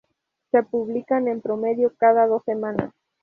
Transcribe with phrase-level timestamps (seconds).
[0.49, 2.91] Se publican, en promedio, cada dos semanas.